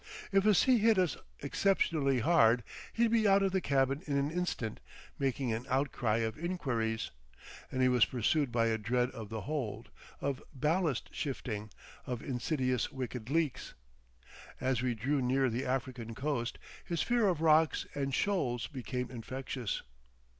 [0.31, 4.31] If a sea hit us exceptionally hard he'd be out of the cabin in an
[4.31, 4.79] instant
[5.19, 7.11] making an outcry of inquiries,
[7.71, 11.69] and he was pursued by a dread of the hold, of ballast shifting,
[12.07, 13.75] of insidious wicked leaks.
[14.59, 19.83] As we drew near the African coast his fear of rocks and shoals became infectious.